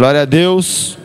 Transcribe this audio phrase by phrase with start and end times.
[0.00, 0.96] Glória a Deus.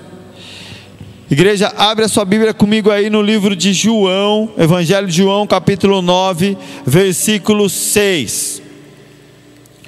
[1.30, 6.02] Igreja, abre a sua Bíblia comigo aí no livro de João, Evangelho de João, capítulo
[6.02, 8.62] 9, versículo 6.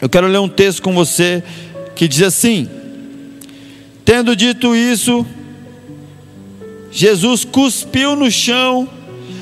[0.02, 1.42] Eu quero ler um texto com você
[1.96, 2.70] que diz assim:
[4.04, 5.26] Tendo dito isso,
[6.92, 8.90] Jesus cuspiu no chão,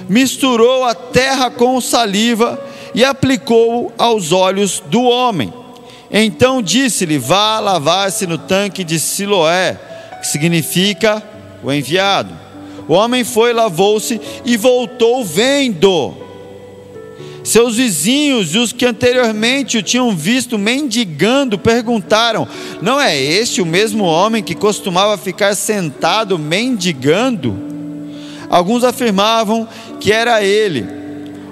[0.07, 2.63] misturou a terra com saliva
[2.93, 5.51] e aplicou aos olhos do homem.
[6.17, 9.77] Então disse-lhe: Vá lavar-se no tanque de Siloé,
[10.21, 11.21] que significa
[11.61, 12.33] o enviado.
[12.87, 16.15] O homem foi, lavou-se e voltou vendo.
[17.43, 22.47] Seus vizinhos e os que anteriormente o tinham visto mendigando perguntaram:
[22.81, 27.59] Não é este o mesmo homem que costumava ficar sentado mendigando?
[28.49, 29.67] Alguns afirmavam
[29.99, 30.87] que era ele,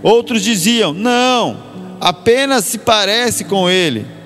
[0.02, 1.58] outros diziam: Não,
[2.00, 4.23] apenas se parece com ele.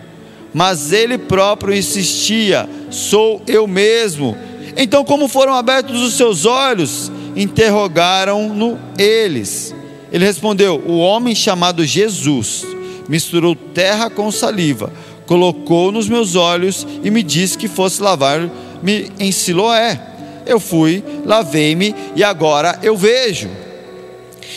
[0.58, 4.36] Mas ele próprio insistia: Sou eu mesmo.
[4.76, 7.12] Então, como foram abertos os seus olhos?
[7.36, 9.76] Interrogaram-no eles.
[10.12, 12.66] Ele respondeu: O homem chamado Jesus
[13.08, 14.92] misturou terra com saliva,
[15.28, 20.02] colocou nos meus olhos e me disse que fosse lavar-me em Siloé.
[20.44, 23.48] Eu fui, lavei-me e agora eu vejo.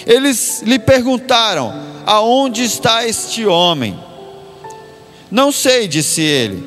[0.07, 1.75] Eles lhe perguntaram:
[2.07, 4.09] Aonde está este homem?
[5.31, 6.63] Não sei, disse ele.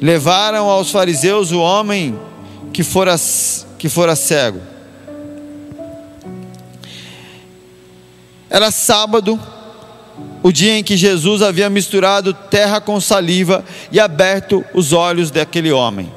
[0.00, 2.18] Levaram aos fariseus o homem
[2.72, 3.16] que fora,
[3.78, 4.60] que fora cego.
[8.48, 9.40] Era sábado,
[10.42, 15.72] o dia em que Jesus havia misturado terra com saliva e aberto os olhos daquele
[15.72, 16.12] homem.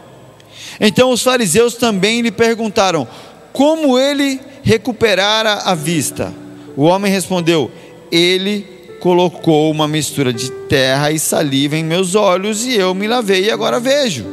[0.80, 3.08] Então os fariseus também lhe perguntaram
[3.52, 6.34] como ele recuperara a vista.
[6.76, 7.72] O homem respondeu:
[8.11, 13.45] Ele colocou uma mistura de terra e saliva em meus olhos e eu me lavei
[13.45, 14.26] e agora vejo.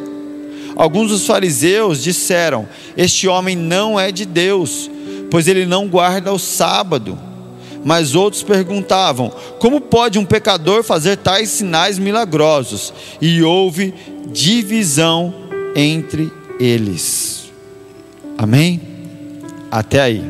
[0.76, 4.90] Alguns dos fariseus disseram: Este homem não é de Deus,
[5.30, 7.18] pois ele não guarda o sábado.
[7.84, 12.92] Mas outros perguntavam: Como pode um pecador fazer tais sinais milagrosos?
[13.20, 13.94] E houve
[14.32, 15.34] divisão
[15.76, 17.44] entre eles.
[18.38, 18.80] Amém?
[19.70, 20.22] Até aí.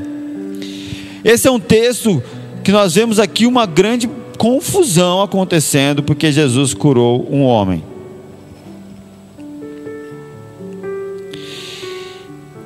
[1.24, 2.22] Esse é um texto
[2.62, 4.08] que nós vemos aqui uma grande
[4.44, 7.82] confusão acontecendo porque Jesus curou um homem.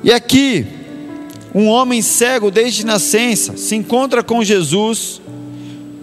[0.03, 0.67] E aqui,
[1.55, 5.21] um homem cego desde nascença se encontra com Jesus.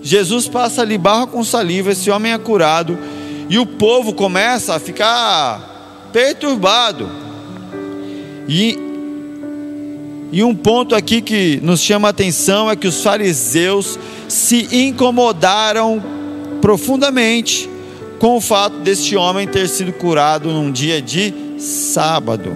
[0.02, 2.96] Jesus passa ali barro com saliva, esse homem é curado,
[3.50, 7.06] e o povo começa a ficar perturbado.
[8.48, 8.78] E,
[10.32, 13.98] e um ponto aqui que nos chama a atenção é que os fariseus
[14.28, 16.02] se incomodaram
[16.60, 17.70] profundamente
[18.18, 22.50] com o fato deste homem ter sido curado num dia de sábado.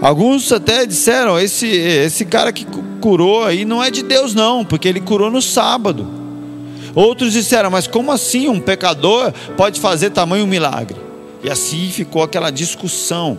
[0.00, 2.66] Alguns até disseram: esse, esse cara que
[3.00, 6.06] curou aí não é de Deus, não, porque ele curou no sábado.
[6.94, 10.96] Outros disseram: mas como assim um pecador pode fazer tamanho milagre?
[11.42, 13.38] E assim ficou aquela discussão.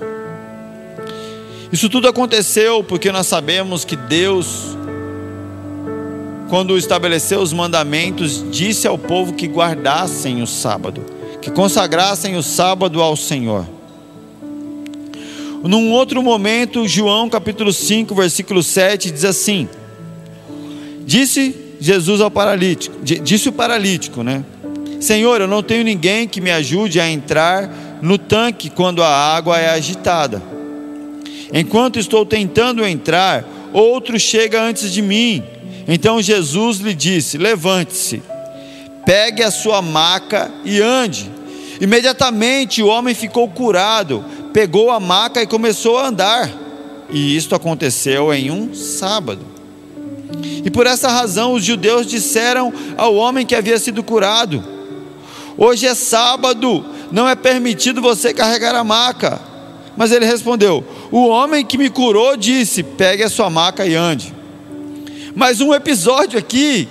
[1.71, 4.77] Isso tudo aconteceu porque nós sabemos que Deus,
[6.49, 11.03] quando estabeleceu os mandamentos, disse ao povo que guardassem o sábado,
[11.41, 13.65] que consagrassem o sábado ao Senhor.
[15.63, 19.67] Num outro momento, João capítulo 5, versículo 7 diz assim:
[21.05, 24.45] Disse Jesus ao paralítico, disse o paralítico, né?
[25.01, 27.69] Senhor, eu não tenho ninguém que me ajude a entrar
[28.01, 30.56] no tanque quando a água é agitada.
[31.53, 35.43] Enquanto estou tentando entrar, outro chega antes de mim.
[35.87, 38.21] Então Jesus lhe disse: Levante-se,
[39.05, 41.31] pegue a sua maca e ande.
[41.79, 44.23] Imediatamente o homem ficou curado
[44.57, 46.51] pegou a maca e começou a andar.
[47.11, 49.45] E isto aconteceu em um sábado.
[50.65, 54.63] E por essa razão os judeus disseram ao homem que havia sido curado:
[55.55, 59.39] Hoje é sábado, não é permitido você carregar a maca.
[59.95, 64.33] Mas ele respondeu: O homem que me curou disse: Pegue a sua maca e ande.
[65.35, 66.87] Mas um episódio aqui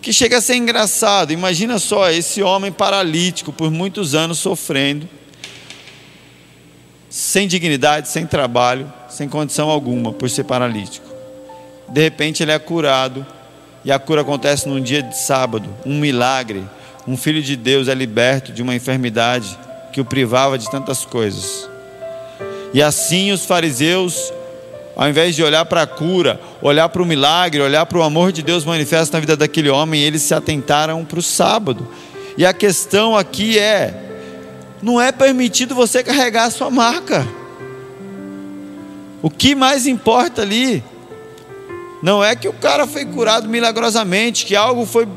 [0.00, 1.32] que chega a ser engraçado.
[1.32, 5.08] Imagina só esse homem paralítico por muitos anos sofrendo
[7.16, 11.06] sem dignidade, sem trabalho, sem condição alguma, por ser paralítico.
[11.88, 13.24] De repente ele é curado,
[13.84, 16.62] e a cura acontece num dia de sábado, um milagre.
[17.08, 19.56] Um filho de Deus é liberto de uma enfermidade
[19.92, 21.70] que o privava de tantas coisas.
[22.76, 24.30] E assim os fariseus,
[24.94, 28.32] ao invés de olhar para a cura, olhar para o milagre, olhar para o amor
[28.32, 31.88] de Deus manifesto na vida daquele homem, eles se atentaram para o sábado.
[32.36, 33.94] E a questão aqui é:
[34.82, 37.26] não é permitido você carregar a sua marca.
[39.22, 40.84] O que mais importa ali
[42.02, 45.08] não é que o cara foi curado milagrosamente, que algo foi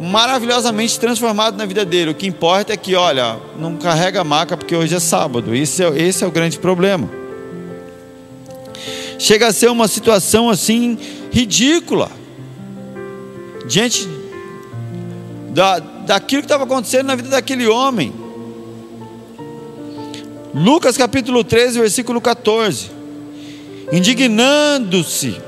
[0.00, 2.12] maravilhosamente transformado na vida dele.
[2.12, 5.54] O que importa é que, olha, não carrega a maca porque hoje é sábado.
[5.54, 7.08] Esse é, esse é o grande problema.
[9.18, 10.98] Chega a ser uma situação assim
[11.30, 12.10] ridícula
[13.66, 14.08] diante
[15.50, 18.14] da, daquilo que estava acontecendo na vida daquele homem.
[20.54, 22.90] Lucas capítulo 13, versículo 14.
[23.92, 25.38] Indignando-se,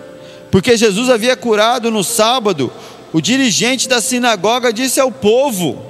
[0.50, 2.70] porque Jesus havia curado no sábado
[3.12, 5.81] o dirigente da sinagoga disse ao povo: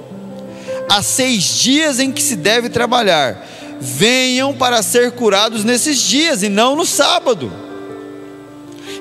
[0.89, 3.47] há seis dias em que se deve trabalhar,
[3.79, 7.51] venham para ser curados nesses dias e não no sábado.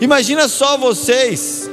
[0.00, 1.68] Imagina só vocês,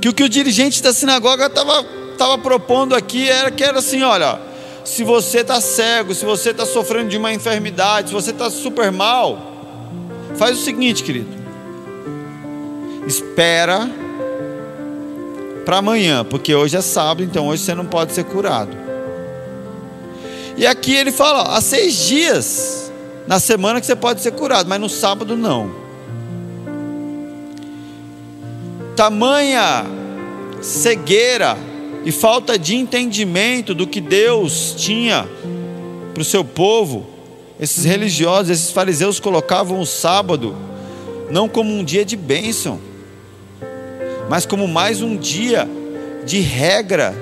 [0.00, 1.84] que o que o dirigente da sinagoga estava
[2.18, 4.40] tava propondo aqui era que era assim: olha,
[4.84, 8.90] se você está cego, se você está sofrendo de uma enfermidade, se você está super
[8.90, 9.52] mal,
[10.36, 11.35] faz o seguinte, querido
[13.06, 13.88] espera
[15.64, 18.76] para amanhã, porque hoje é sábado, então hoje você não pode ser curado.
[20.56, 22.92] E aqui ele fala: há seis dias
[23.26, 25.70] na semana que você pode ser curado, mas no sábado não.
[28.94, 29.84] Tamanha
[30.62, 31.56] cegueira
[32.04, 35.28] e falta de entendimento do que Deus tinha
[36.14, 37.06] para o seu povo,
[37.60, 40.56] esses religiosos, esses fariseus colocavam o sábado
[41.30, 42.80] não como um dia de bênção,
[44.28, 45.68] mas como mais um dia
[46.24, 47.14] de regra,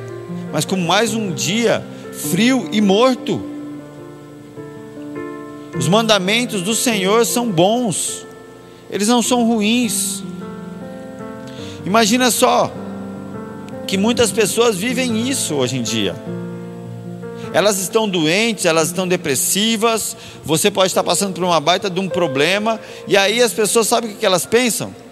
[0.52, 3.40] mas como mais um dia frio e morto.
[5.76, 8.24] Os mandamentos do Senhor são bons,
[8.90, 10.22] eles não são ruins.
[11.84, 12.72] Imagina só
[13.86, 16.14] que muitas pessoas vivem isso hoje em dia.
[17.52, 22.08] Elas estão doentes, elas estão depressivas, você pode estar passando por uma baita de um
[22.08, 25.03] problema, e aí as pessoas sabem o que elas pensam?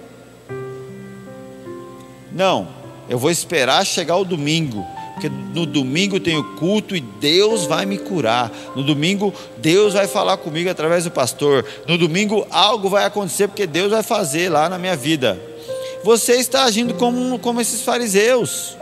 [2.34, 2.68] Não,
[3.08, 7.84] eu vou esperar chegar o domingo, porque no domingo tem o culto e Deus vai
[7.84, 8.50] me curar.
[8.74, 11.64] No domingo Deus vai falar comigo através do pastor.
[11.86, 15.40] No domingo algo vai acontecer porque Deus vai fazer lá na minha vida.
[16.02, 18.76] Você está agindo como, como esses fariseus.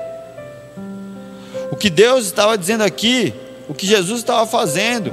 [1.71, 3.35] O que Deus estava dizendo aqui,
[3.69, 5.13] o que Jesus estava fazendo.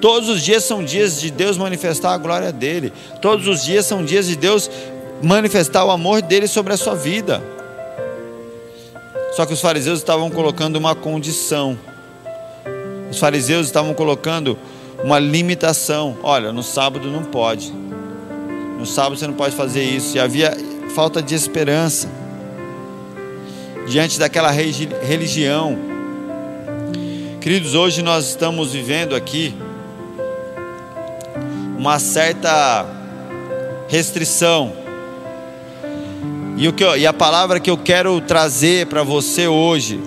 [0.00, 2.92] Todos os dias são dias de Deus manifestar a glória dele.
[3.20, 4.70] Todos os dias são dias de Deus
[5.22, 7.42] manifestar o amor dele sobre a sua vida.
[9.34, 11.78] Só que os fariseus estavam colocando uma condição.
[13.10, 14.58] Os fariseus estavam colocando
[15.02, 16.16] uma limitação.
[16.22, 17.72] Olha, no sábado não pode.
[18.78, 20.16] No sábado você não pode fazer isso.
[20.16, 20.56] E havia
[20.94, 22.08] falta de esperança
[23.86, 25.78] diante daquela religião.
[27.40, 29.54] Queridos, hoje nós estamos vivendo aqui
[31.78, 32.84] uma certa
[33.88, 34.87] restrição
[36.58, 40.00] e, o que eu, e a palavra que eu quero trazer para você hoje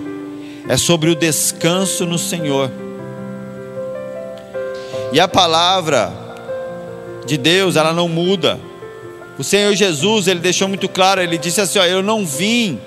[0.68, 2.70] é sobre o descanso no Senhor.
[5.12, 6.12] E a palavra
[7.26, 8.60] de Deus, ela não muda.
[9.38, 12.78] O Senhor Jesus, ele deixou muito claro, ele disse assim: ó, eu não vim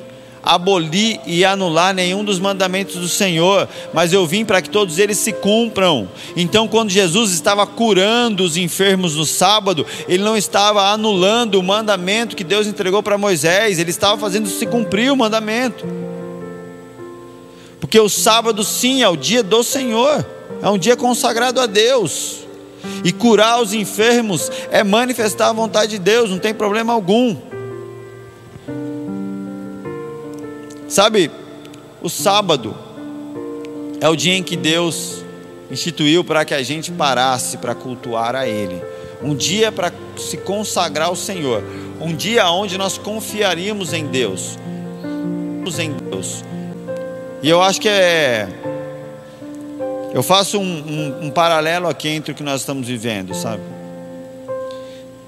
[0.46, 5.18] abolir e anular nenhum dos mandamentos do Senhor, mas eu vim para que todos eles
[5.18, 6.08] se cumpram.
[6.38, 12.36] Então, quando Jesus estava curando os enfermos no sábado, ele não estava anulando o mandamento
[12.36, 15.86] que Deus entregou para Moisés, ele estava fazendo se cumprir o mandamento.
[17.80, 20.26] Porque o sábado, sim, é o dia do Senhor,
[20.62, 22.46] é um dia consagrado a Deus.
[23.04, 27.36] E curar os enfermos é manifestar a vontade de Deus, não tem problema algum.
[30.88, 31.32] Sabe,
[32.02, 32.76] o sábado
[34.00, 35.24] é o dia em que Deus
[35.72, 38.82] instituiu para que a gente parasse para cultuar a Ele.
[39.22, 41.64] Um dia para se consagrar ao Senhor.
[42.00, 44.58] Um dia onde nós confiaríamos em Deus.
[45.80, 46.44] Em Deus.
[47.42, 48.48] E eu acho que é.
[50.14, 53.64] Eu faço um, um, um paralelo aqui entre o que nós estamos vivendo, sabe?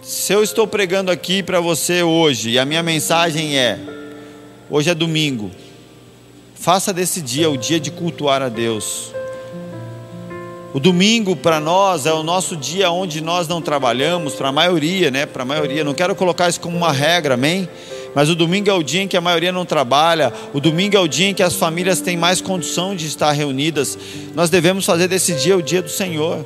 [0.04, 3.80] Se eu estou pregando aqui para você hoje e a minha mensagem é:
[4.70, 5.50] Hoje é domingo.
[6.54, 9.14] Faça desse dia o dia de cultuar a Deus.
[10.74, 15.10] O domingo para nós é o nosso dia onde nós não trabalhamos, para a maioria,
[15.10, 15.26] né?
[15.26, 17.70] Para a maioria, não quero colocar isso como uma regra, amém?
[18.14, 21.00] Mas o domingo é o dia em que a maioria não trabalha, o domingo é
[21.00, 23.98] o dia em que as famílias têm mais condição de estar reunidas.
[24.36, 26.46] Nós devemos fazer desse dia o dia do Senhor.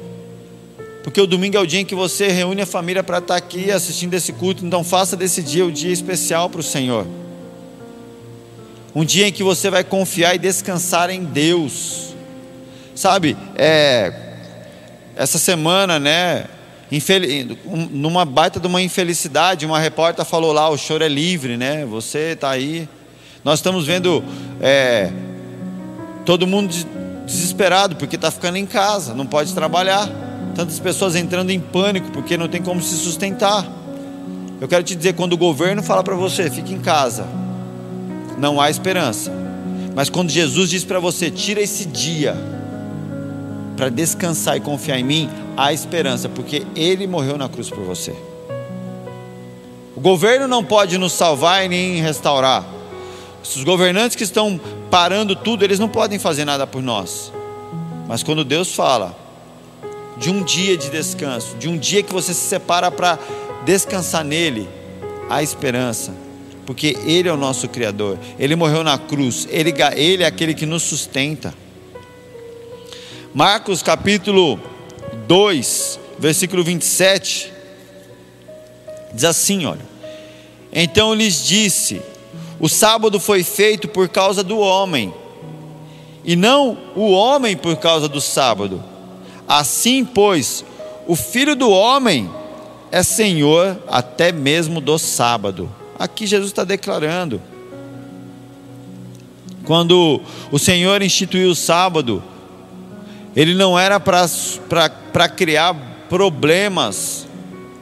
[1.03, 3.71] Porque o domingo é o dia em que você reúne a família para estar aqui
[3.71, 7.07] assistindo esse culto, então faça desse dia o dia especial para o Senhor.
[8.93, 12.13] Um dia em que você vai confiar e descansar em Deus.
[12.93, 14.13] Sabe, é,
[15.15, 16.45] essa semana, né,
[17.89, 21.85] numa baita de uma infelicidade, uma repórter falou lá: o choro é livre, né?
[21.85, 22.87] Você está aí.
[23.43, 24.23] Nós estamos vendo
[24.59, 25.09] é,
[26.25, 26.73] todo mundo
[27.25, 30.09] desesperado porque está ficando em casa, não pode trabalhar.
[30.53, 33.65] Tantas pessoas entrando em pânico porque não tem como se sustentar.
[34.59, 37.25] Eu quero te dizer: quando o governo fala para você, fique em casa,
[38.41, 39.31] não há esperança.
[39.95, 42.35] Mas quando Jesus diz para você, tira esse dia
[43.77, 48.15] para descansar e confiar em mim, há esperança, porque Ele morreu na cruz por você.
[49.95, 52.65] O governo não pode nos salvar e nem restaurar.
[53.43, 57.31] Os governantes que estão parando tudo, eles não podem fazer nada por nós.
[58.07, 59.15] Mas quando Deus fala
[60.17, 63.19] de um dia de descanso, de um dia que você se separa para
[63.65, 64.67] descansar nele,
[65.29, 66.13] há esperança,
[66.65, 70.65] porque Ele é o nosso Criador, Ele morreu na cruz, Ele, Ele é aquele que
[70.65, 71.53] nos sustenta.
[73.33, 74.59] Marcos capítulo
[75.27, 77.51] 2, versículo 27,
[79.13, 79.91] diz assim: olha.
[80.71, 82.01] Então lhes disse:
[82.59, 85.13] O sábado foi feito por causa do homem,
[86.23, 88.83] e não o homem por causa do sábado.
[89.47, 90.63] Assim, pois,
[91.07, 92.29] o filho do homem
[92.91, 95.69] é senhor até mesmo do sábado.
[96.01, 97.39] Aqui Jesus está declarando.
[99.63, 100.19] Quando
[100.51, 102.23] o Senhor instituiu o sábado,
[103.35, 105.75] ele não era para criar
[106.09, 107.27] problemas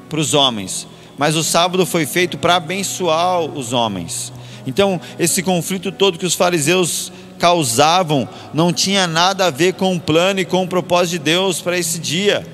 [0.10, 0.86] para os homens,
[1.18, 4.34] mas o sábado foi feito para abençoar os homens.
[4.68, 10.00] Então, esse conflito todo que os fariseus causavam não tinha nada a ver com o
[10.00, 12.46] plano e com o propósito de Deus para esse dia.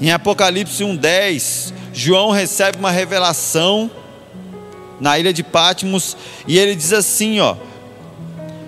[0.00, 3.90] Em Apocalipse 1:10, João recebe uma revelação
[5.00, 7.56] na ilha de Patmos e ele diz assim, ó: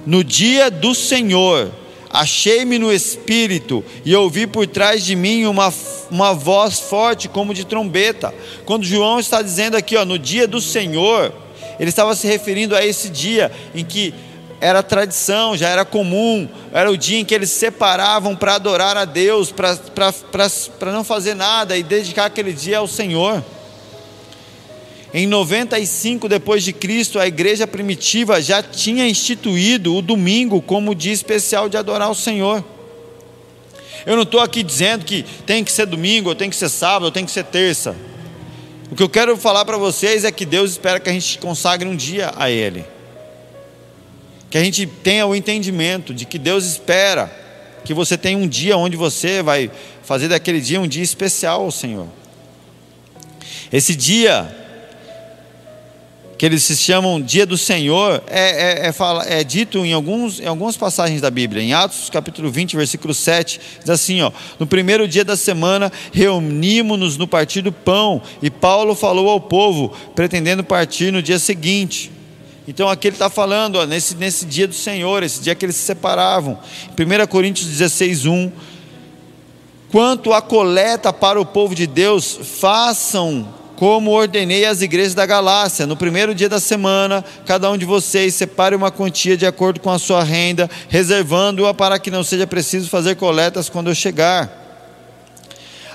[0.04, 1.70] No dia do Senhor,
[2.12, 5.72] Achei-me no espírito e ouvi por trás de mim uma,
[6.10, 8.34] uma voz forte como de trombeta.
[8.64, 11.32] Quando João está dizendo aqui, ó, no dia do Senhor,
[11.78, 14.12] ele estava se referindo a esse dia em que
[14.60, 18.96] era tradição, já era comum, era o dia em que eles se separavam para adorar
[18.96, 23.42] a Deus, para não fazer nada e dedicar aquele dia ao Senhor.
[25.14, 31.12] Em 95 depois de Cristo, a igreja primitiva já tinha instituído o domingo como dia
[31.12, 32.62] especial de adorar o Senhor.
[34.06, 37.06] Eu não estou aqui dizendo que tem que ser domingo, ou tem que ser sábado,
[37.06, 37.96] ou tem que ser terça.
[38.90, 41.88] O que eu quero falar para vocês é que Deus espera que a gente consagre
[41.88, 42.84] um dia a Ele.
[44.50, 47.30] Que a gente tenha o entendimento de que Deus espera
[47.84, 49.70] que você tenha um dia onde você vai
[50.02, 52.08] fazer daquele dia um dia especial ao Senhor.
[53.72, 54.56] Esse dia
[56.40, 60.46] que eles se chamam Dia do Senhor, é, é, é, é, dito em, alguns, em
[60.46, 61.62] algumas passagens da Bíblia.
[61.62, 67.18] Em Atos capítulo 20, versículo 7, diz assim: ó, No primeiro dia da semana, reunimos-nos
[67.18, 72.10] no partir do pão, e Paulo falou ao povo, pretendendo partir no dia seguinte.
[72.70, 75.74] Então aqui ele está falando, ó, nesse, nesse dia do Senhor, esse dia que eles
[75.74, 76.56] se separavam.
[76.96, 78.52] Em 1 Coríntios 16, 1.
[79.90, 85.84] Quanto à coleta para o povo de Deus, façam como ordenei às igrejas da Galácia,
[85.84, 89.90] no primeiro dia da semana, cada um de vocês separe uma quantia de acordo com
[89.90, 94.48] a sua renda, reservando-a para que não seja preciso fazer coletas quando eu chegar.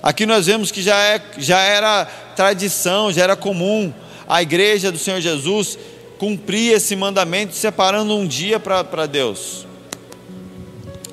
[0.03, 2.03] Aqui nós vemos que já, é, já era
[2.35, 3.93] tradição, já era comum
[4.27, 5.77] a igreja do Senhor Jesus
[6.17, 9.65] cumprir esse mandamento, separando um dia para Deus.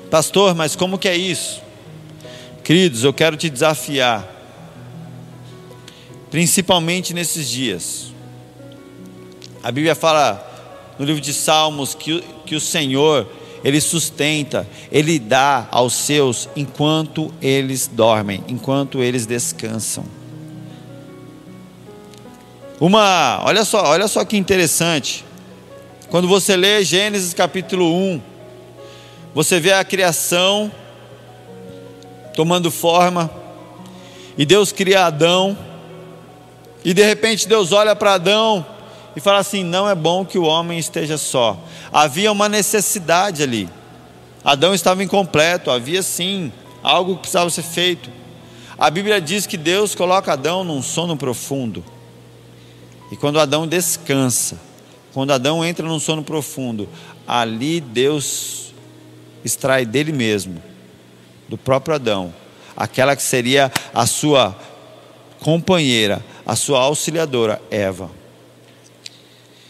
[0.09, 1.61] Pastor, mas como que é isso?
[2.63, 4.29] Queridos, eu quero te desafiar
[6.29, 8.11] principalmente nesses dias.
[9.61, 13.27] A Bíblia fala no livro de Salmos que, que o Senhor,
[13.63, 20.05] Ele sustenta, Ele dá aos seus enquanto eles dormem, enquanto eles descansam.
[22.85, 25.23] Uma, olha só, olha só que interessante.
[26.09, 28.21] Quando você lê Gênesis capítulo 1,
[29.33, 30.69] você vê a criação
[32.35, 33.31] tomando forma,
[34.37, 35.57] e Deus cria Adão,
[36.83, 38.65] e de repente Deus olha para Adão
[39.15, 41.57] e fala assim: não é bom que o homem esteja só.
[41.89, 43.69] Havia uma necessidade ali.
[44.43, 46.51] Adão estava incompleto, havia sim
[46.83, 48.09] algo que precisava ser feito.
[48.77, 51.92] A Bíblia diz que Deus coloca Adão num sono profundo.
[53.13, 54.59] E quando Adão descansa,
[55.13, 56.89] quando Adão entra num sono profundo,
[57.27, 58.73] ali Deus
[59.45, 60.59] extrai dele mesmo,
[61.47, 62.33] do próprio Adão,
[62.75, 64.57] aquela que seria a sua
[65.41, 68.09] companheira, a sua auxiliadora, Eva.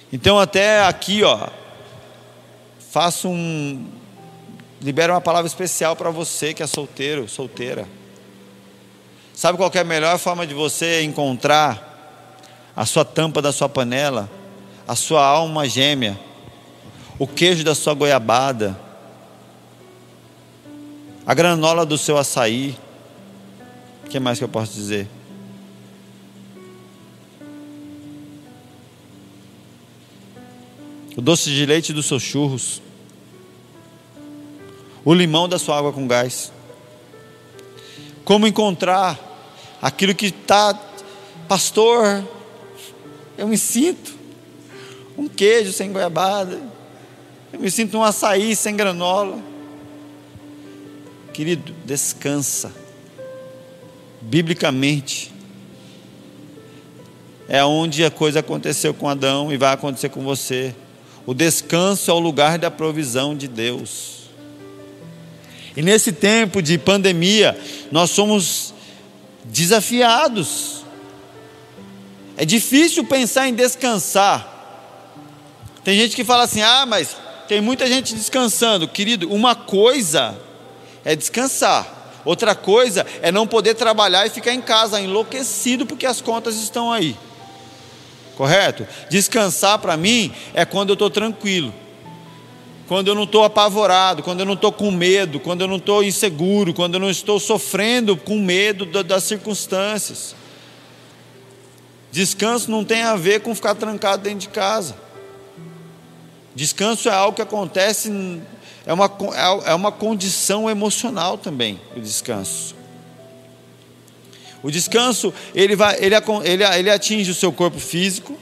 [0.10, 1.50] Então até aqui, ó,
[2.92, 3.86] faço um
[4.82, 7.90] libero uma palavra especial para você que é solteiro, solteira.
[9.34, 11.93] Sabe qual é a melhor forma de você encontrar
[12.76, 14.30] a sua tampa da sua panela,
[14.88, 16.20] a sua alma gêmea,
[17.20, 18.80] o queijo da sua goiabada,
[21.26, 22.78] a granola do seu açaí?
[24.06, 25.08] O que mais que eu posso dizer?
[31.16, 32.82] O doce de leite dos seus churros
[35.06, 36.52] o limão da sua água com gás.
[38.24, 39.20] Como encontrar
[39.82, 40.80] aquilo que está,
[41.48, 42.24] pastor,
[43.38, 44.14] eu me sinto
[45.18, 46.60] um queijo sem goiabada,
[47.52, 49.40] eu me sinto um açaí sem granola.
[51.34, 52.72] Querido, descansa.
[54.22, 55.32] Biblicamente,
[57.48, 60.74] é onde a coisa aconteceu com Adão e vai acontecer com você.
[61.26, 64.24] O descanso é o lugar da provisão de Deus.
[65.76, 67.58] E nesse tempo de pandemia,
[67.92, 68.74] nós somos
[69.46, 70.83] desafiados.
[72.38, 74.50] É difícil pensar em descansar.
[75.84, 77.16] Tem gente que fala assim: ah, mas
[77.48, 78.88] tem muita gente descansando.
[78.88, 80.36] Querido, uma coisa
[81.06, 86.22] é descansar, outra coisa é não poder trabalhar e ficar em casa enlouquecido porque as
[86.22, 87.16] contas estão aí.
[88.36, 88.88] Correto?
[89.10, 91.74] Descansar para mim é quando eu estou tranquilo
[92.88, 96.04] quando eu não estou apavorado, quando eu não estou com medo, quando eu não estou
[96.04, 100.36] inseguro, quando eu não estou sofrendo com medo das circunstâncias.
[102.14, 104.96] Descanso não tem a ver com ficar trancado dentro de casa.
[106.54, 108.40] Descanso é algo que acontece,
[108.86, 112.76] é uma, é, é uma condição emocional também, o descanso.
[114.62, 118.38] O descanso, ele, vai, ele, ele, ele atinge o seu corpo físico,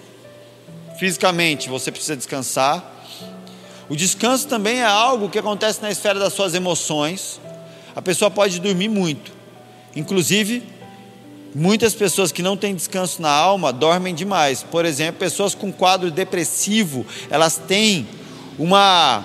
[0.99, 2.85] fisicamente você precisa descansar,
[3.87, 7.39] o descanso também é algo que acontece na esfera das suas emoções.
[7.95, 9.31] A pessoa pode dormir muito.
[9.95, 10.61] Inclusive,
[11.53, 14.63] muitas pessoas que não têm descanso na alma dormem demais.
[14.63, 18.07] Por exemplo, pessoas com quadro depressivo, elas têm
[18.57, 19.23] uma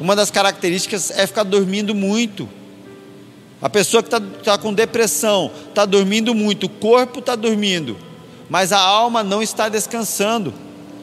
[0.00, 2.48] uma das características é ficar dormindo muito.
[3.60, 7.96] A pessoa que está tá com depressão está dormindo muito, o corpo está dormindo,
[8.50, 10.52] mas a alma não está descansando.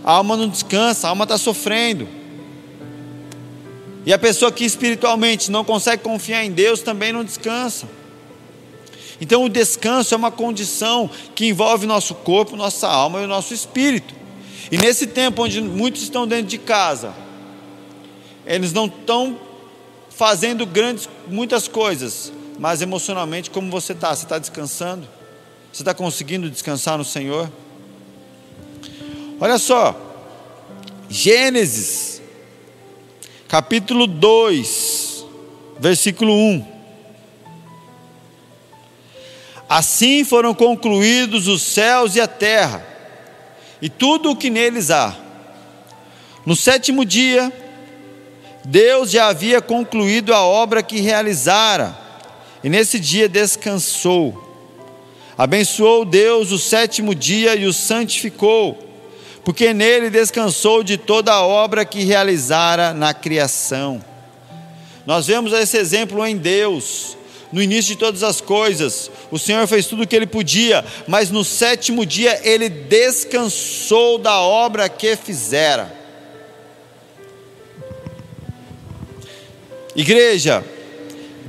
[0.04, 2.08] A alma não descansa, a alma está sofrendo.
[4.06, 7.88] E a pessoa que espiritualmente não consegue confiar em Deus também não descansa.
[9.22, 13.54] Então o descanso é uma condição que envolve nosso corpo, nossa alma e o nosso
[13.54, 14.14] espírito.
[14.72, 17.14] E nesse tempo onde muitos estão dentro de casa,
[18.46, 19.40] eles não estão
[20.10, 24.16] fazendo grandes, muitas coisas, mas emocionalmente como você está?
[24.16, 25.08] Você está descansando?
[25.72, 27.52] Você está conseguindo descansar no Senhor?
[29.40, 29.96] Olha só,
[31.10, 32.22] Gênesis
[33.48, 35.26] capítulo 2,
[35.80, 36.79] versículo 1.
[39.70, 42.84] Assim foram concluídos os céus e a terra,
[43.80, 45.16] e tudo o que neles há.
[46.46, 47.54] No sétimo dia,
[48.66, 51.96] Deus já havia concluído a obra que realizara,
[52.64, 54.48] e nesse dia descansou.
[55.38, 58.90] Abençoou Deus o sétimo dia e o santificou
[59.44, 64.00] porque nele descansou de toda a obra que realizara na criação.
[65.06, 67.18] Nós vemos esse exemplo em Deus,
[67.52, 69.10] no início de todas as coisas.
[69.32, 74.40] O Senhor fez tudo o que ele podia, mas no sétimo dia ele descansou da
[74.40, 75.98] obra que fizera.
[79.96, 80.64] Igreja,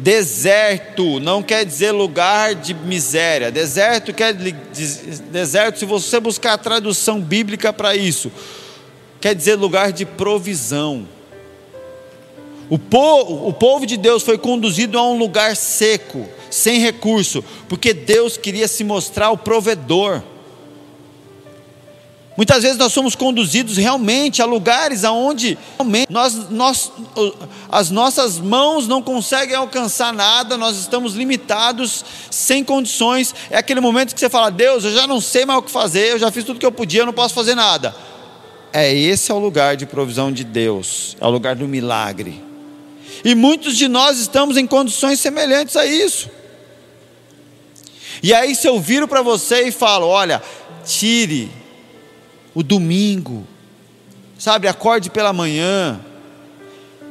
[0.00, 3.50] Deserto não quer dizer lugar de miséria.
[3.50, 8.32] Deserto quer deserto, se você buscar a tradução bíblica para isso,
[9.20, 11.06] quer dizer lugar de provisão.
[12.70, 17.92] O povo, o povo de Deus foi conduzido a um lugar seco, sem recurso, porque
[17.92, 20.22] Deus queria se mostrar o provedor.
[22.36, 25.58] Muitas vezes nós somos conduzidos realmente a lugares aonde
[26.08, 26.92] nós, nós,
[27.68, 33.34] as nossas mãos não conseguem alcançar nada, nós estamos limitados, sem condições.
[33.50, 36.12] É aquele momento que você fala: Deus, eu já não sei mais o que fazer,
[36.12, 37.94] eu já fiz tudo que eu podia, eu não posso fazer nada.
[38.72, 42.49] É esse é o lugar de provisão de Deus, é o lugar do milagre.
[43.24, 46.30] E muitos de nós estamos em condições semelhantes a isso.
[48.22, 50.42] E aí, se eu viro para você e falo: olha,
[50.84, 51.50] tire
[52.54, 53.46] o domingo,
[54.38, 56.00] sabe, acorde pela manhã,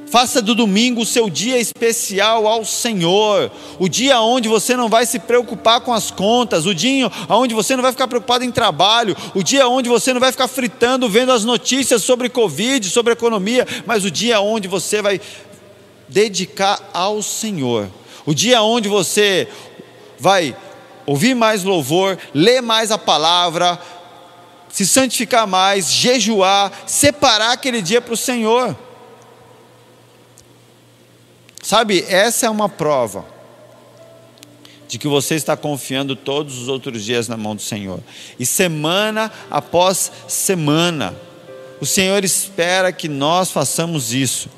[0.10, 5.06] Faça do domingo o seu dia especial ao Senhor, o dia onde você não vai
[5.06, 9.15] se preocupar com as contas, o dia onde você não vai ficar preocupado em trabalho,
[9.36, 13.67] o dia onde você não vai ficar fritando vendo as notícias sobre Covid, sobre economia,
[13.86, 15.22] mas o dia onde você vai
[16.10, 17.89] dedicar ao Senhor,
[18.26, 19.48] o dia onde você
[20.19, 20.56] vai
[21.06, 23.80] ouvir mais louvor, ler mais a palavra,
[24.69, 28.78] se santificar mais, jejuar, separar aquele dia para o Senhor.
[31.62, 33.26] Sabe, essa é uma prova
[34.88, 38.00] de que você está confiando todos os outros dias na mão do Senhor.
[38.39, 41.15] E semana após semana,
[41.80, 44.50] o Senhor espera que nós façamos isso.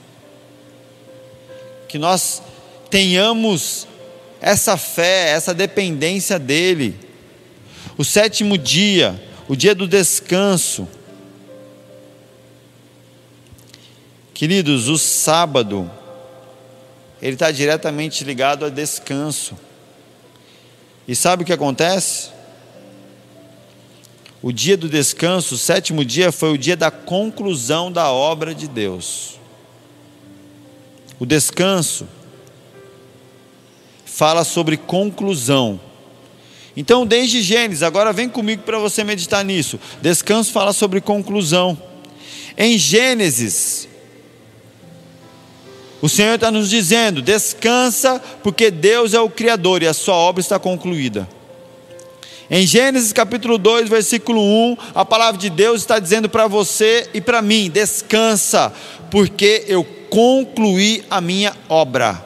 [1.92, 2.42] Que nós
[2.90, 3.86] tenhamos
[4.40, 6.98] essa fé, essa dependência dEle.
[7.98, 10.88] O sétimo dia, o dia do descanso.
[14.34, 15.92] Queridos, o sábado
[17.22, 19.60] ele está diretamente ligado a descanso.
[21.06, 22.30] E sabe o que acontece?
[24.42, 28.70] O dia do descanso, o sétimo dia, foi o dia da conclusão da obra de
[28.70, 29.41] Deus.
[31.22, 32.08] O descanso
[34.06, 35.80] fala sobre conclusão.
[36.76, 39.80] Então, desde Gênesis, agora vem comigo para você meditar nisso.
[40.02, 41.80] Descanso fala sobre conclusão.
[42.58, 43.88] Em Gênesis,
[46.02, 50.42] o Senhor está nos dizendo: descansa, porque Deus é o Criador e a sua obra
[50.42, 51.30] está concluída.
[52.50, 57.22] Em Gênesis capítulo 2, versículo 1, a palavra de Deus está dizendo para você e
[57.22, 58.74] para mim: descansa,
[59.12, 62.24] porque eu concluí a minha obra.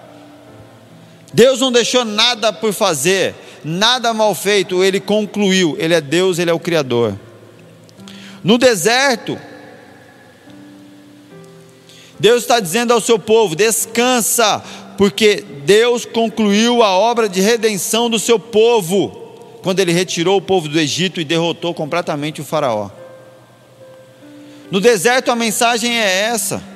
[1.32, 5.76] Deus não deixou nada por fazer, nada mal feito, ele concluiu.
[5.78, 7.18] Ele é Deus, ele é o Criador.
[8.44, 9.38] No deserto,
[12.20, 14.64] Deus está dizendo ao seu povo: descansa,
[14.98, 20.68] porque Deus concluiu a obra de redenção do seu povo, quando ele retirou o povo
[20.68, 22.90] do Egito e derrotou completamente o Faraó.
[24.72, 26.75] No deserto a mensagem é essa.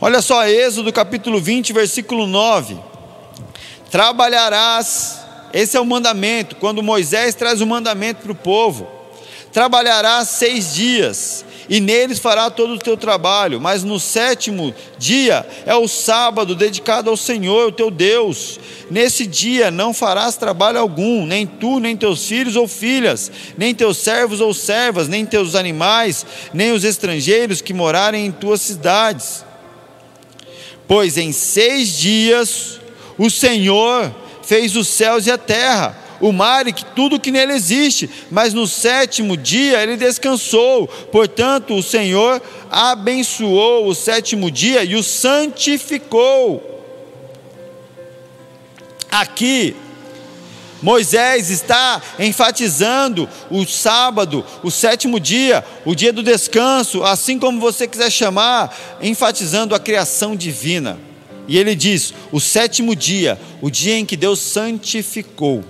[0.00, 2.78] Olha só, Êxodo capítulo 20, versículo 9:
[3.90, 5.20] Trabalharás,
[5.52, 8.98] esse é o mandamento, quando Moisés traz o mandamento para o povo
[9.52, 15.74] Trabalharás seis dias, e neles fará todo o teu trabalho, mas no sétimo dia é
[15.74, 18.60] o sábado dedicado ao Senhor, o teu Deus.
[18.90, 23.96] Nesse dia não farás trabalho algum, nem tu, nem teus filhos ou filhas, nem teus
[23.98, 29.47] servos ou servas, nem teus animais, nem os estrangeiros que morarem em tuas cidades.
[30.88, 32.80] Pois em seis dias
[33.16, 38.10] o Senhor fez os céus e a terra o mar e tudo que nele existe,
[38.30, 40.88] mas no sétimo dia ele descansou.
[40.88, 46.64] Portanto, o Senhor abençoou o sétimo dia e o santificou.
[49.10, 49.74] Aqui,
[50.82, 57.88] Moisés está enfatizando o sábado, o sétimo dia, o dia do descanso, assim como você
[57.88, 60.98] quiser chamar, enfatizando a criação divina.
[61.48, 65.64] E ele diz: o sétimo dia, o dia em que Deus santificou.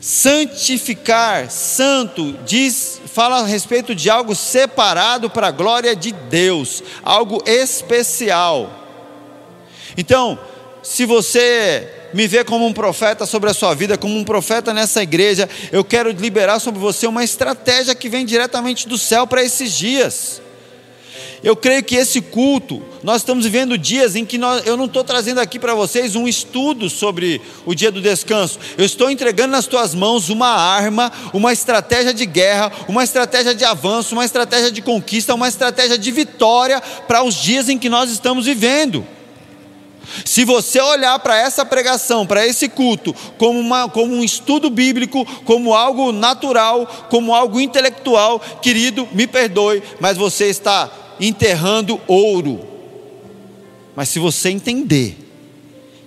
[0.00, 7.40] Santificar, santo, diz, fala a respeito de algo separado para a glória de Deus, algo
[7.46, 8.80] especial.
[9.96, 10.38] Então,
[10.82, 15.02] se você me vê como um profeta sobre a sua vida, como um profeta nessa
[15.02, 19.72] igreja, eu quero liberar sobre você uma estratégia que vem diretamente do céu para esses
[19.72, 20.42] dias.
[21.42, 25.02] Eu creio que esse culto, nós estamos vivendo dias em que nós, eu não estou
[25.02, 28.60] trazendo aqui para vocês um estudo sobre o dia do descanso.
[28.78, 33.64] Eu estou entregando nas tuas mãos uma arma, uma estratégia de guerra, uma estratégia de
[33.64, 38.08] avanço, uma estratégia de conquista, uma estratégia de vitória para os dias em que nós
[38.10, 39.04] estamos vivendo.
[40.24, 45.24] Se você olhar para essa pregação, para esse culto, como, uma, como um estudo bíblico,
[45.44, 52.66] como algo natural, como algo intelectual, querido, me perdoe, mas você está enterrando ouro.
[53.94, 55.16] Mas se você entender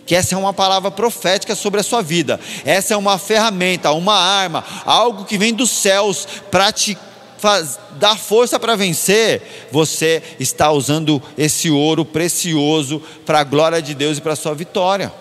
[0.05, 4.15] que essa é uma palavra profética sobre a sua vida, essa é uma ferramenta, uma
[4.15, 6.71] arma, algo que vem dos céus para
[7.45, 13.93] faz, dar força para vencer, você está usando esse ouro precioso para a glória de
[13.93, 15.13] Deus e para a sua vitória.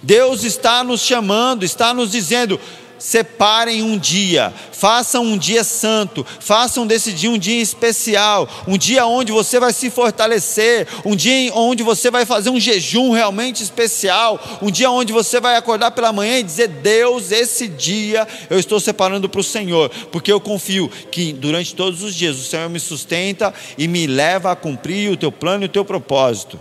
[0.00, 2.60] Deus está nos chamando, está nos dizendo:
[3.04, 9.04] separem um dia, façam um dia santo, façam desse dia um dia especial, um dia
[9.04, 14.58] onde você vai se fortalecer, um dia onde você vai fazer um jejum realmente especial,
[14.62, 18.80] um dia onde você vai acordar pela manhã e dizer: Deus, esse dia eu estou
[18.80, 22.80] separando para o Senhor, porque eu confio que durante todos os dias o Senhor me
[22.80, 26.58] sustenta e me leva a cumprir o teu plano e o teu propósito.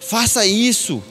[0.00, 1.02] Faça isso.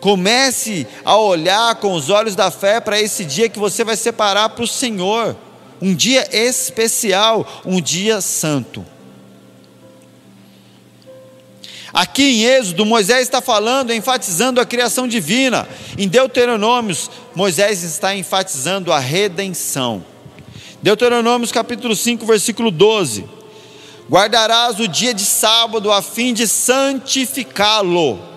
[0.00, 4.48] Comece a olhar com os olhos da fé para esse dia que você vai separar
[4.48, 5.36] para o Senhor.
[5.80, 8.84] Um dia especial, um dia santo.
[11.92, 15.68] Aqui em Êxodo, Moisés está falando, enfatizando a criação divina.
[15.98, 20.04] Em Deuteronômios, Moisés está enfatizando a redenção.
[20.82, 23.24] Deuteronômios capítulo 5, versículo 12.
[24.08, 28.29] Guardarás o dia de sábado a fim de santificá-lo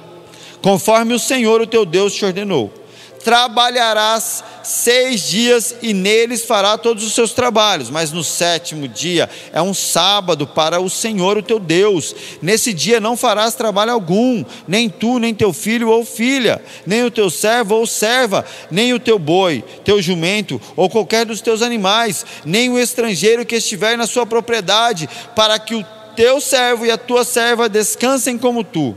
[0.63, 2.73] conforme o Senhor, o teu Deus, te ordenou.
[3.21, 9.61] Trabalharás seis dias e neles fará todos os seus trabalhos, mas no sétimo dia é
[9.61, 12.15] um sábado para o Senhor, o teu Deus.
[12.41, 17.11] Nesse dia não farás trabalho algum, nem tu, nem teu filho ou filha, nem o
[17.11, 22.25] teu servo ou serva, nem o teu boi, teu jumento ou qualquer dos teus animais,
[22.45, 26.97] nem o estrangeiro que estiver na sua propriedade, para que o teu servo e a
[26.97, 28.95] tua serva descansem como tu.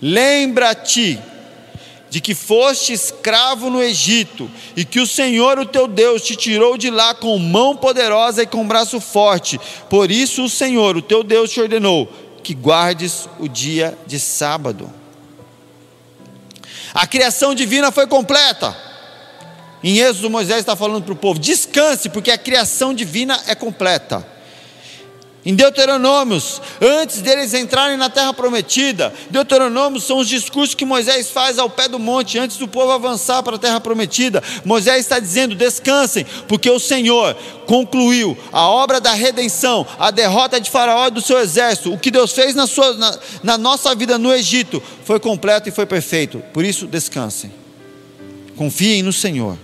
[0.00, 1.18] Lembra-te
[2.10, 6.78] de que foste escravo no Egito e que o Senhor, o teu Deus, te tirou
[6.78, 9.60] de lá com mão poderosa e com braço forte.
[9.90, 12.10] Por isso o Senhor, o teu Deus, te ordenou
[12.42, 14.90] que guardes o dia de sábado.
[16.94, 18.74] A criação divina foi completa.
[19.84, 24.26] Em Êxodo, Moisés está falando para o povo: descanse, porque a criação divina é completa.
[25.46, 31.60] Em Deuteronômios, antes deles entrarem na terra prometida, Deuteronômios são os discursos que Moisés faz
[31.60, 34.42] ao pé do monte, antes do povo avançar para a terra prometida.
[34.64, 40.68] Moisés está dizendo: descansem, porque o Senhor concluiu a obra da redenção, a derrota de
[40.68, 41.92] Faraó e do seu exército.
[41.92, 45.72] O que Deus fez na, sua, na, na nossa vida no Egito foi completo e
[45.72, 46.42] foi perfeito.
[46.52, 47.52] Por isso, descansem.
[48.56, 49.56] Confiem no Senhor.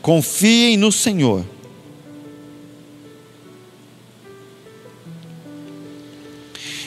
[0.00, 1.44] Confiem no Senhor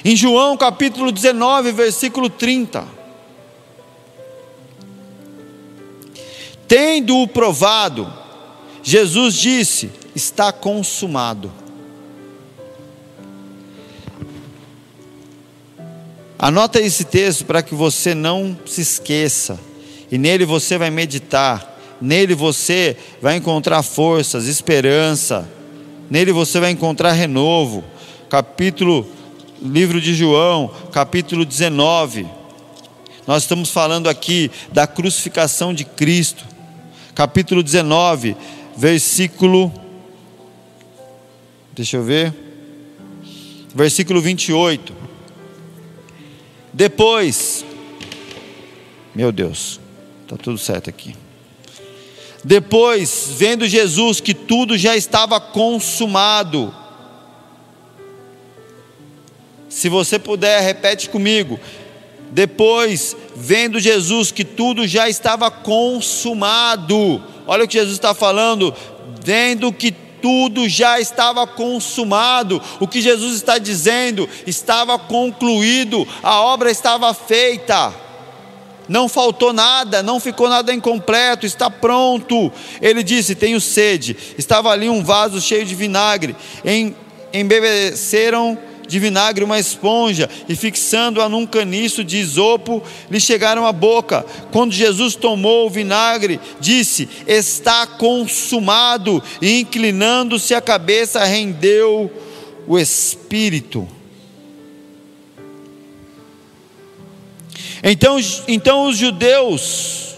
[0.03, 2.88] Em João capítulo 19, versículo 30.
[6.67, 8.12] Tendo-o provado,
[8.83, 11.51] Jesus disse: Está consumado.
[16.39, 19.60] Anota esse texto para que você não se esqueça,
[20.12, 25.49] e nele você vai meditar, nele você vai encontrar forças, esperança,
[26.12, 27.83] nele você vai encontrar renovo.
[28.29, 29.07] Capítulo
[29.62, 32.28] livro de João, capítulo 19.
[33.26, 36.46] Nós estamos falando aqui da crucificação de Cristo.
[37.13, 38.38] Capítulo 19,
[38.76, 39.74] versículo.
[41.74, 42.34] Deixa eu ver.
[43.74, 44.93] Versículo 28.
[46.72, 47.65] Depois.
[49.13, 49.80] Meu Deus,
[50.24, 51.15] está tudo certo aqui.
[52.43, 56.74] Depois, vendo Jesus que tudo já estava consumado,
[59.77, 61.59] se você puder, repete comigo.
[62.31, 68.73] Depois, vendo Jesus que tudo já estava consumado, olha o que Jesus está falando,
[69.23, 76.71] vendo que tudo já estava consumado, o que Jesus está dizendo, estava concluído, a obra
[76.71, 77.93] estava feita,
[78.89, 82.51] não faltou nada, não ficou nada incompleto, está pronto.
[82.81, 84.17] Ele disse: Tenho sede.
[84.39, 86.35] Estava ali um vaso cheio de vinagre,
[87.31, 88.57] embebeceram
[88.88, 94.26] de vinagre uma esponja e fixando-a num caniço de isopo, lhe chegaram à boca.
[94.52, 102.12] Quando Jesus tomou o vinagre, disse: Está consumado, e inclinando-se a cabeça, rendeu
[102.67, 103.88] o espírito.
[107.84, 110.15] Então, então os judeus,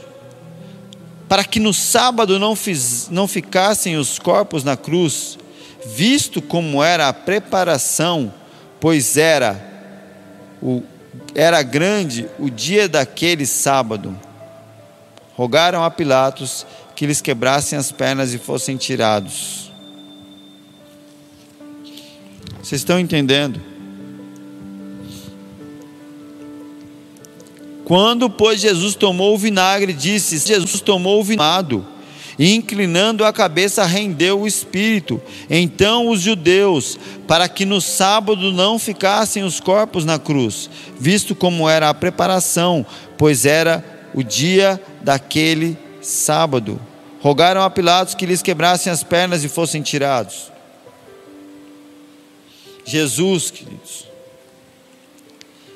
[1.27, 5.37] para que no sábado não, fiz, não ficassem os corpos na cruz,
[5.85, 8.33] visto como era a preparação
[8.79, 9.59] pois era
[10.61, 10.83] o
[11.35, 14.17] era grande o dia daquele sábado.
[15.35, 16.65] Rogaram a Pilatos
[16.95, 19.71] que lhes quebrassem as pernas e fossem tirados.
[22.61, 23.61] Vocês estão entendendo?
[27.85, 31.83] Quando, pois, Jesus tomou o vinagre, disse: Jesus tomou o vinagre
[32.39, 35.21] e inclinando a cabeça rendeu o espírito.
[35.49, 36.97] Então os judeus,
[37.27, 42.85] para que no sábado não ficassem os corpos na cruz, visto como era a preparação,
[43.17, 46.79] pois era o dia daquele sábado.
[47.19, 50.49] Rogaram a Pilatos que lhes quebrassem as pernas e fossem tirados.
[52.85, 54.07] Jesus, queridos,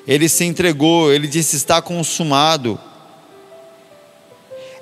[0.06, 2.80] ele se entregou, ele disse: está consumado.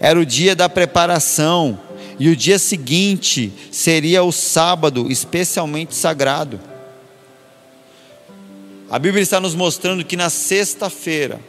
[0.03, 1.79] Era o dia da preparação,
[2.19, 6.59] e o dia seguinte seria o sábado, especialmente sagrado.
[8.91, 11.41] A Bíblia está nos mostrando que na sexta-feira,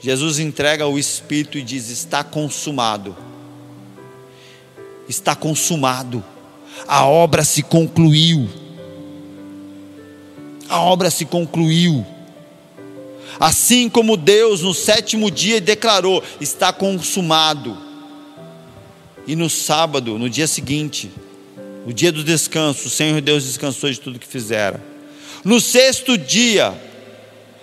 [0.00, 3.16] Jesus entrega o Espírito e diz: Está consumado.
[5.08, 6.24] Está consumado.
[6.88, 8.48] A obra se concluiu.
[10.68, 12.04] A obra se concluiu.
[13.38, 17.76] Assim como Deus no sétimo dia declarou: Está consumado.
[19.26, 21.10] E no sábado, no dia seguinte,
[21.86, 24.82] o dia do descanso, o Senhor Deus descansou de tudo que fizera.
[25.44, 26.74] No sexto dia,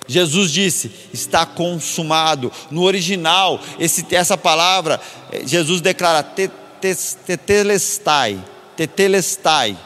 [0.07, 2.51] Jesus disse: está consumado.
[2.71, 4.99] No original, esse, essa palavra,
[5.31, 6.23] eh, Jesus declara
[7.21, 8.43] tetelestai,
[8.75, 9.77] tetelestai,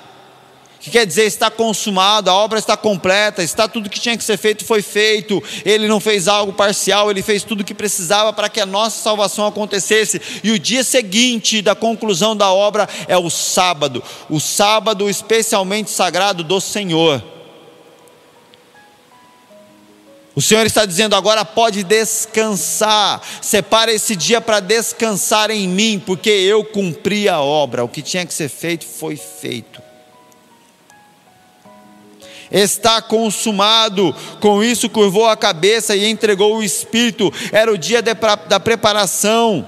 [0.81, 4.35] que quer dizer está consumado, a obra está completa, está tudo que tinha que ser
[4.35, 5.41] feito foi feito.
[5.63, 8.99] Ele não fez algo parcial, ele fez tudo o que precisava para que a nossa
[8.99, 10.19] salvação acontecesse.
[10.43, 16.43] E o dia seguinte da conclusão da obra é o sábado, o sábado especialmente sagrado
[16.43, 17.23] do Senhor.
[20.33, 23.21] O Senhor está dizendo agora pode descansar.
[23.39, 27.83] Separa esse dia para descansar em mim, porque eu cumpri a obra.
[27.83, 29.80] O que tinha que ser feito foi feito.
[32.51, 34.13] Está consumado.
[34.39, 37.31] Com isso, curvou a cabeça e entregou o espírito.
[37.51, 38.13] Era o dia de,
[38.47, 39.67] da preparação.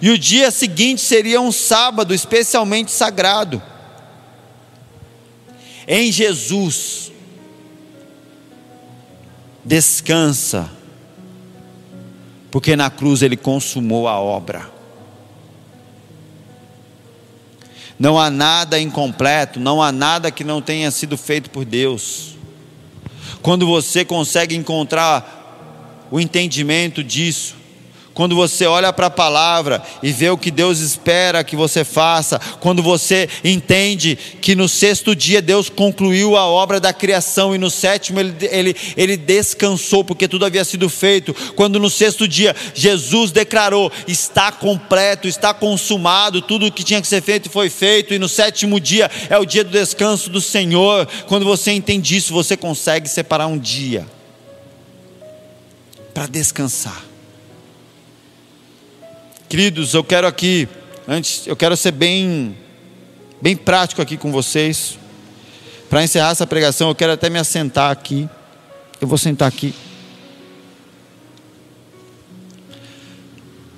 [0.00, 3.62] E o dia seguinte seria um sábado especialmente sagrado.
[5.86, 7.12] Em Jesus,
[9.64, 10.70] descansa,
[12.50, 14.70] porque na cruz ele consumou a obra.
[18.02, 22.30] Não há nada incompleto, não há nada que não tenha sido feito por Deus.
[23.40, 27.54] Quando você consegue encontrar o entendimento disso,
[28.14, 32.38] quando você olha para a palavra e vê o que Deus espera que você faça,
[32.60, 37.70] quando você entende que no sexto dia Deus concluiu a obra da criação e no
[37.70, 43.30] sétimo ele, ele, ele descansou porque tudo havia sido feito, quando no sexto dia Jesus
[43.30, 48.18] declarou: está completo, está consumado, tudo o que tinha que ser feito foi feito, e
[48.18, 51.08] no sétimo dia é o dia do descanso do Senhor.
[51.26, 54.06] Quando você entende isso, você consegue separar um dia
[56.12, 57.11] para descansar.
[59.52, 60.66] Queridos, eu quero aqui,
[61.06, 62.56] antes, eu quero ser bem,
[63.38, 64.98] bem prático aqui com vocês.
[65.90, 68.26] Para encerrar essa pregação, eu quero até me assentar aqui.
[68.98, 69.74] Eu vou sentar aqui.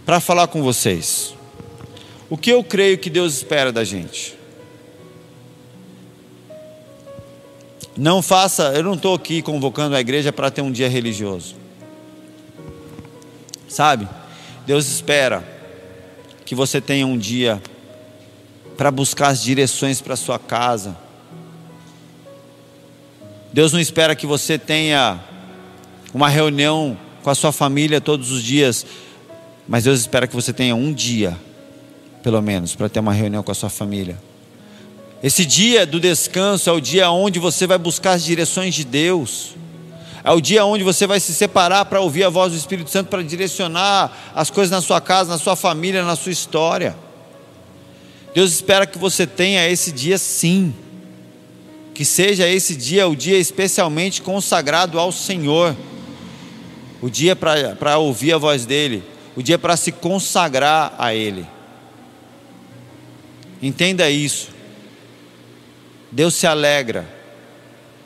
[0.06, 1.34] Para falar com vocês.
[2.30, 4.38] O que eu creio que Deus espera da gente?
[7.96, 11.56] Não faça, eu não estou aqui convocando a igreja para ter um dia religioso.
[13.68, 14.08] Sabe?
[14.68, 15.52] Deus espera
[16.44, 17.62] que você tenha um dia
[18.76, 20.96] para buscar as direções para sua casa.
[23.52, 25.20] Deus não espera que você tenha
[26.12, 28.84] uma reunião com a sua família todos os dias,
[29.66, 31.38] mas Deus espera que você tenha um dia,
[32.22, 34.18] pelo menos, para ter uma reunião com a sua família.
[35.22, 39.54] Esse dia do descanso é o dia onde você vai buscar as direções de Deus.
[40.24, 43.08] É o dia onde você vai se separar para ouvir a voz do Espírito Santo,
[43.08, 46.96] para direcionar as coisas na sua casa, na sua família, na sua história.
[48.34, 50.74] Deus espera que você tenha esse dia sim.
[51.92, 55.76] Que seja esse dia o dia especialmente consagrado ao Senhor.
[57.02, 59.04] O dia para ouvir a voz dEle.
[59.36, 61.46] O dia para se consagrar a Ele.
[63.60, 64.48] Entenda isso.
[66.10, 67.06] Deus se alegra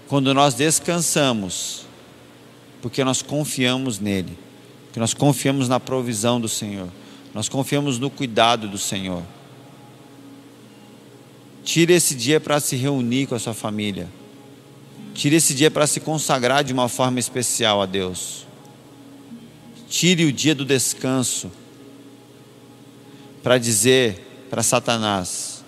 [0.09, 1.88] quando nós descansamos
[2.81, 4.37] porque nós confiamos nele,
[4.87, 6.89] porque nós confiamos na provisão do Senhor,
[7.35, 9.23] nós confiamos no cuidado do Senhor.
[11.65, 14.09] Tire esse dia para se reunir com a sua família.
[15.13, 18.47] Tire esse dia para se consagrar de uma forma especial a Deus.
[19.89, 21.51] Tire o dia do descanso
[23.43, 25.65] para dizer para Satanás: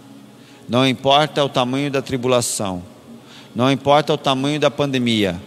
[0.68, 2.82] não importa o tamanho da tribulação,
[3.54, 5.40] não importa o tamanho da pandemia,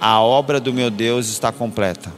[0.00, 2.10] a obra do meu Deus está completa.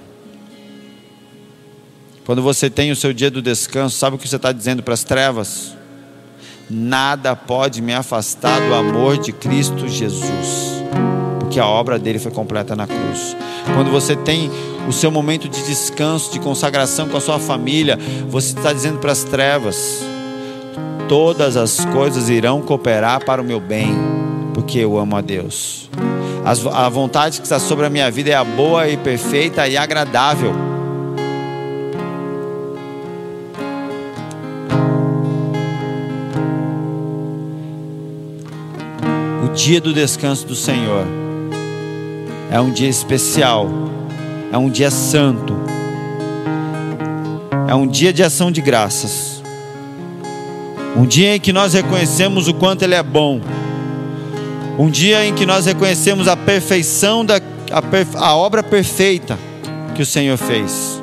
[2.24, 4.94] Quando você tem o seu dia do descanso, sabe o que você está dizendo para
[4.94, 5.76] as trevas?
[6.70, 10.84] Nada pode me afastar do amor de Cristo Jesus,
[11.40, 13.36] porque a obra dele foi completa na cruz.
[13.74, 14.48] quando você tem
[14.88, 19.10] o seu momento de descanso, de consagração com a sua família, você está dizendo para
[19.10, 20.00] as trevas:
[21.08, 23.92] todas as coisas irão cooperar para o meu bem,
[24.54, 25.90] porque eu amo a Deus.
[26.44, 30.52] A vontade que está sobre a minha vida é a boa e perfeita e agradável.
[39.44, 41.06] O dia do descanso do Senhor
[42.50, 43.68] é um dia especial,
[44.52, 45.54] é um dia santo,
[47.68, 49.40] é um dia de ação de graças,
[50.96, 53.40] um dia em que nós reconhecemos o quanto Ele é bom
[54.78, 57.36] um dia em que nós reconhecemos a perfeição da
[57.72, 59.38] a, a obra perfeita
[59.94, 61.00] que o Senhor fez.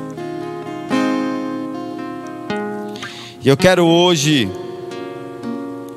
[3.42, 4.50] E eu quero hoje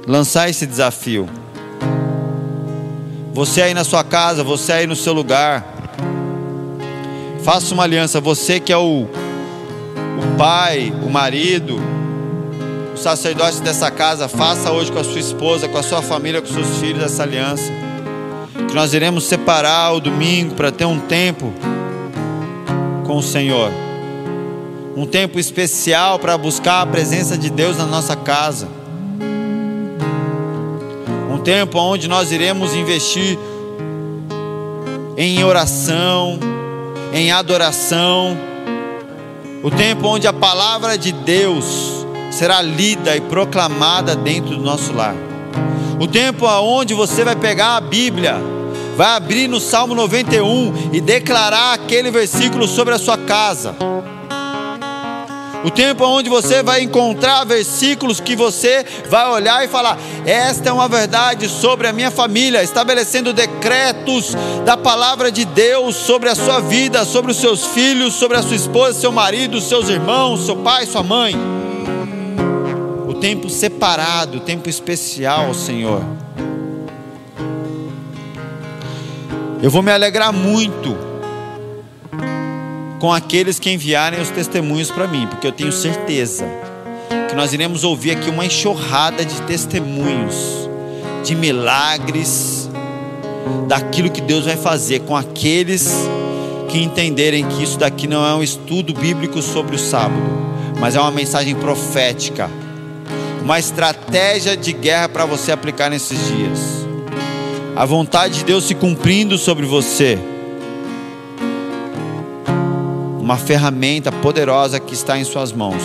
[0.07, 1.29] lançar esse desafio.
[3.33, 5.65] Você aí na sua casa, você aí no seu lugar,
[7.43, 8.19] faça uma aliança.
[8.21, 11.79] Você que é o, o pai, o marido,
[12.93, 16.47] o sacerdote dessa casa, faça hoje com a sua esposa, com a sua família, com
[16.47, 17.71] seus filhos essa aliança.
[18.67, 21.51] Que nós iremos separar o domingo para ter um tempo
[23.05, 23.71] com o Senhor.
[24.95, 28.67] Um tempo especial para buscar a presença de Deus na nossa casa.
[31.31, 33.39] Um tempo onde nós iremos investir
[35.17, 36.39] em oração,
[37.11, 38.37] em adoração.
[39.63, 42.02] O tempo onde a palavra de Deus
[42.33, 45.15] será lida e proclamada dentro do nosso lar.
[45.99, 48.35] O tempo aonde você vai pegar a Bíblia,
[48.97, 53.75] vai abrir no Salmo 91 e declarar aquele versículo sobre a sua casa.
[55.63, 60.73] O tempo onde você vai encontrar versículos que você vai olhar e falar: Esta é
[60.73, 66.59] uma verdade sobre a minha família, estabelecendo decretos da palavra de Deus sobre a sua
[66.59, 70.85] vida, sobre os seus filhos, sobre a sua esposa, seu marido, seus irmãos, seu pai,
[70.85, 71.62] sua mãe
[73.23, 76.03] tempo separado, tempo especial, Senhor.
[79.61, 80.93] Eu vou me alegrar muito
[82.99, 86.43] com aqueles que enviarem os testemunhos para mim, porque eu tenho certeza
[87.29, 90.69] que nós iremos ouvir aqui uma enxurrada de testemunhos,
[91.23, 92.69] de milagres,
[93.69, 95.95] daquilo que Deus vai fazer com aqueles
[96.67, 100.21] que entenderem que isso daqui não é um estudo bíblico sobre o sábado,
[100.77, 102.49] mas é uma mensagem profética
[103.43, 106.59] uma estratégia de guerra para você aplicar nesses dias.
[107.75, 110.17] A vontade de Deus se cumprindo sobre você.
[113.19, 115.83] Uma ferramenta poderosa que está em suas mãos.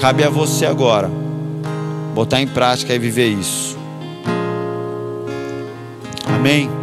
[0.00, 1.10] Cabe a você agora
[2.14, 3.76] botar em prática e viver isso.
[6.26, 6.79] Amém.